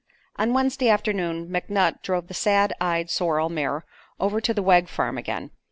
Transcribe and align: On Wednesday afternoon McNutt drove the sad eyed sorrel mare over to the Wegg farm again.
On 0.37 0.51
Wednesday 0.55 0.89
afternoon 0.89 1.49
McNutt 1.49 2.01
drove 2.01 2.25
the 2.27 2.33
sad 2.33 2.73
eyed 2.81 3.11
sorrel 3.11 3.49
mare 3.49 3.85
over 4.19 4.41
to 4.41 4.51
the 4.51 4.63
Wegg 4.63 4.87
farm 4.89 5.15
again. 5.15 5.51